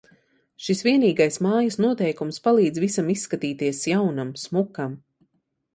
Šis 0.67 0.79
vienīgais 0.87 1.37
mājas 1.47 1.77
noteikums 1.85 2.41
palīdz 2.49 2.83
visam 2.85 3.15
izskatīties 3.17 3.87
jaunam, 3.95 4.35
smukam. 4.47 4.99